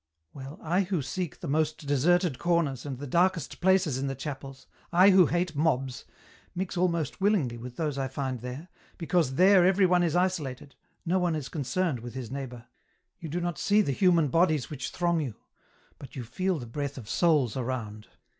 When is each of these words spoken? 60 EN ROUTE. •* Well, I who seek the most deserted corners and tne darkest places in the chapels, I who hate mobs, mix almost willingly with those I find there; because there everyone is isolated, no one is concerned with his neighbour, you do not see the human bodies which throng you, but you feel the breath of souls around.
60 0.33 0.39
EN 0.39 0.39
ROUTE. 0.49 0.57
•* 0.57 0.57
Well, 0.59 0.67
I 0.67 0.81
who 0.81 1.01
seek 1.03 1.39
the 1.41 1.47
most 1.47 1.85
deserted 1.85 2.39
corners 2.39 2.87
and 2.87 2.97
tne 2.97 3.05
darkest 3.07 3.61
places 3.61 3.99
in 3.99 4.07
the 4.07 4.15
chapels, 4.15 4.65
I 4.91 5.11
who 5.11 5.27
hate 5.27 5.55
mobs, 5.55 6.05
mix 6.55 6.75
almost 6.75 7.21
willingly 7.21 7.55
with 7.55 7.75
those 7.75 7.99
I 7.99 8.07
find 8.07 8.39
there; 8.41 8.69
because 8.97 9.35
there 9.35 9.63
everyone 9.63 10.01
is 10.01 10.15
isolated, 10.15 10.73
no 11.05 11.19
one 11.19 11.35
is 11.35 11.49
concerned 11.49 11.99
with 11.99 12.15
his 12.15 12.31
neighbour, 12.31 12.65
you 13.19 13.29
do 13.29 13.39
not 13.39 13.59
see 13.59 13.81
the 13.83 13.91
human 13.91 14.29
bodies 14.29 14.71
which 14.71 14.89
throng 14.89 15.19
you, 15.21 15.35
but 15.99 16.15
you 16.15 16.23
feel 16.23 16.57
the 16.57 16.65
breath 16.65 16.97
of 16.97 17.07
souls 17.07 17.55
around. 17.55 18.07